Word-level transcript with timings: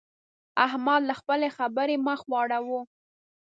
احمد 0.65 1.01
له 1.09 1.13
خپلې 1.19 1.47
خبرې 1.57 1.95
مخ 2.07 2.19
واړاوو. 2.31 2.81